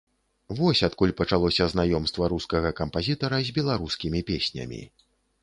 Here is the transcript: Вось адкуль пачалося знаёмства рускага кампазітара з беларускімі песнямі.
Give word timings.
Вось 0.59 0.79
адкуль 0.87 1.13
пачалося 1.19 1.67
знаёмства 1.73 2.31
рускага 2.33 2.73
кампазітара 2.81 3.37
з 3.51 3.55
беларускімі 3.61 4.25
песнямі. 4.33 4.83